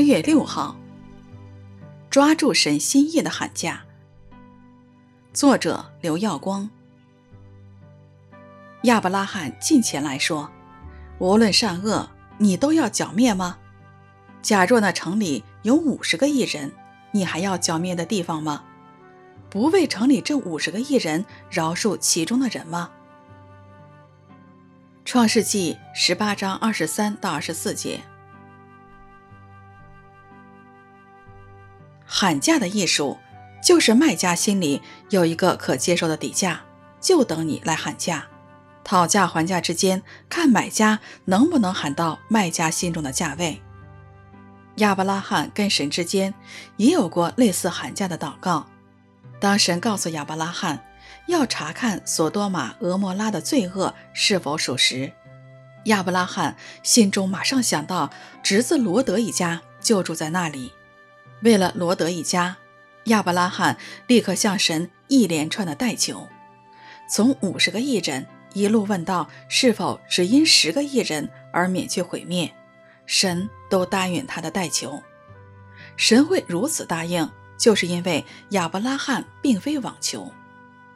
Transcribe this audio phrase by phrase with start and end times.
[0.00, 0.74] 八月六号，
[2.08, 3.82] 抓住神心意的喊价。
[5.34, 6.70] 作者刘耀光。
[8.84, 10.50] 亚伯拉罕近前来说
[11.20, 12.08] ：“无论善恶，
[12.38, 13.58] 你都要剿灭吗？
[14.40, 16.72] 假若那城里有五十个义人，
[17.12, 18.64] 你还要剿灭的地方吗？
[19.50, 22.90] 不为城里这五十个义人饶恕其中的人吗？”
[25.04, 28.00] 创世纪十八章二十三到二十四节。
[32.12, 33.16] 喊价的艺术，
[33.62, 36.60] 就是卖家心里有一个可接受的底价，
[37.00, 38.26] 就等你来喊价。
[38.82, 43.62] 讨价还价之间，看买家能不能喊到卖家心中的价位。
[44.76, 46.34] 亚伯拉罕跟神之间
[46.78, 48.66] 也有过类似喊价的祷告。
[49.38, 50.84] 当神告诉亚伯拉罕
[51.28, 55.12] 要查看索多玛、蛾摩拉的罪恶是否属实，
[55.84, 58.10] 亚伯拉罕心中马上想到
[58.42, 60.72] 侄子罗德一家就住在那里。
[61.42, 62.56] 为了罗德一家，
[63.04, 66.28] 亚伯拉罕立刻向神一连串的代求，
[67.08, 72.52] 从五十个义人一路问到是否只因十个义人而免去毁灭，
[73.06, 75.02] 神都答应他的代求。
[75.96, 80.32] 神会如此答应，就是因为亚伯拉罕并非妄求，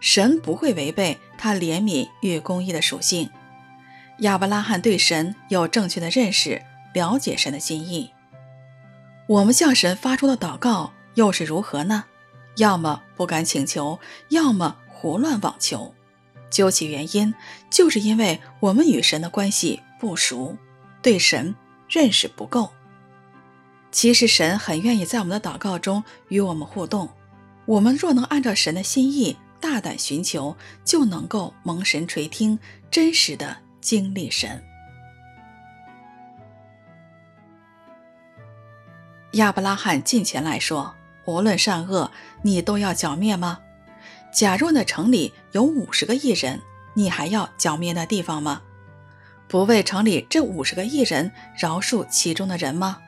[0.00, 3.30] 神不会违背他怜悯与公义的属性。
[4.18, 8.13] 亚伯拉罕对神有正确的认识，了解神的心意。
[9.26, 12.04] 我们向神发出的祷告又是如何呢？
[12.56, 15.94] 要么不敢请求，要么胡乱妄求。
[16.50, 17.34] 究其原因，
[17.70, 20.56] 就是因为我们与神的关系不熟，
[21.02, 21.54] 对神
[21.88, 22.70] 认识不够。
[23.90, 27.08] 其实神很愿意在我们的祷告中与我们互动。
[27.64, 32.58] 我们若能按照神的心意大胆寻求，就能够蒙神垂听，
[32.90, 34.62] 真实的经历神。
[39.34, 40.94] 亚伯拉罕近前来说
[41.26, 42.10] ：“无论善恶，
[42.42, 43.58] 你都要剿灭吗？
[44.32, 46.60] 假若那城里有五十个异人，
[46.94, 48.62] 你还要剿灭那地方吗？
[49.48, 52.98] 不为城里这五十个异人饶恕其中的人吗？”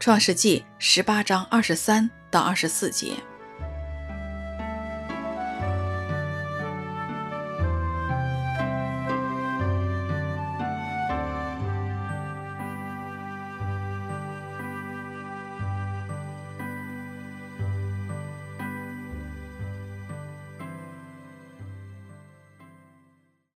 [0.00, 3.12] 创世纪十八章二十三到二十四节。